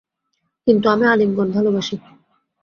কিন্তু 0.67 0.85
আমি 0.89 1.05
আলিঙ্গন 1.07 1.47
ভালবাসি। 1.51 1.95